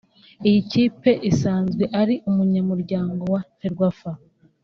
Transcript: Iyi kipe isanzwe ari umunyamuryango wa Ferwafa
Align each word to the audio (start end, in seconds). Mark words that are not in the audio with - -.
Iyi 0.47 0.59
kipe 0.71 1.11
isanzwe 1.31 1.83
ari 2.01 2.15
umunyamuryango 2.29 3.23
wa 3.33 3.41
Ferwafa 3.59 4.11